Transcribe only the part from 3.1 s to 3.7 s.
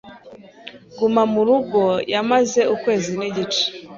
n’igice,